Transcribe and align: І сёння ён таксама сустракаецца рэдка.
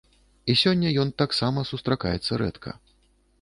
І 0.53 0.53
сёння 0.61 0.93
ён 1.03 1.11
таксама 1.23 1.65
сустракаецца 1.73 2.41
рэдка. 2.45 2.75